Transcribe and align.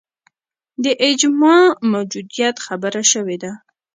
د 0.83 0.85
اجماع 1.09 1.63
موجودیت 1.91 2.55
خبره 2.65 3.01
شوې 3.11 3.37
ده 3.43 3.51